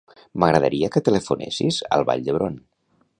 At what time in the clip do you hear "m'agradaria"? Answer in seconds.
0.43-0.89